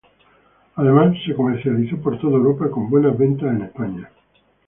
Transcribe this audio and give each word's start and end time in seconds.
Además 0.77 1.15
se 1.27 1.35
comercializó 1.35 1.95
por 2.01 2.19
toda 2.19 2.33
Europa, 2.37 2.71
con 2.71 2.89
buenas 2.89 3.15
ventas 3.19 3.51
en 3.55 3.61
España. 3.61 4.09